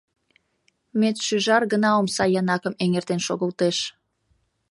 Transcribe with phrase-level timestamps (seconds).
[0.99, 3.77] Медшӱжар гына омса янакым эҥертен шогылтеш.